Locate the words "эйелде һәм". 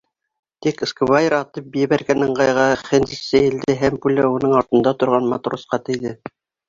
3.41-4.01